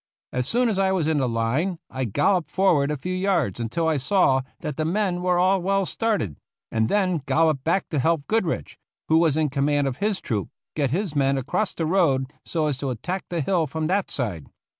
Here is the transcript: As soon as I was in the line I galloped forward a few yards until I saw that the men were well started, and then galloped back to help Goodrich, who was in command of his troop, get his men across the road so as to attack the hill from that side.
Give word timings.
As 0.33 0.47
soon 0.47 0.67
as 0.67 0.79
I 0.79 0.91
was 0.91 1.05
in 1.05 1.19
the 1.19 1.29
line 1.29 1.77
I 1.91 2.05
galloped 2.05 2.49
forward 2.49 2.89
a 2.89 2.97
few 2.97 3.13
yards 3.13 3.59
until 3.59 3.87
I 3.87 3.97
saw 3.97 4.41
that 4.61 4.75
the 4.75 4.83
men 4.83 5.21
were 5.21 5.37
well 5.59 5.85
started, 5.85 6.37
and 6.71 6.89
then 6.89 7.21
galloped 7.27 7.63
back 7.63 7.87
to 7.89 7.99
help 7.99 8.25
Goodrich, 8.25 8.79
who 9.09 9.19
was 9.19 9.37
in 9.37 9.51
command 9.51 9.85
of 9.85 9.97
his 9.97 10.19
troop, 10.19 10.49
get 10.75 10.89
his 10.89 11.15
men 11.15 11.37
across 11.37 11.75
the 11.75 11.85
road 11.85 12.33
so 12.43 12.65
as 12.65 12.79
to 12.79 12.89
attack 12.89 13.25
the 13.29 13.41
hill 13.41 13.67
from 13.67 13.85
that 13.85 14.09
side. 14.09 14.47